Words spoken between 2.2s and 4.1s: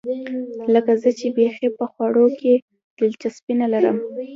کې دلچسپي نه لرم.